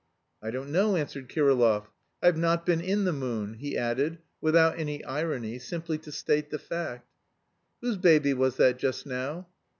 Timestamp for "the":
3.03-3.13, 6.49-6.57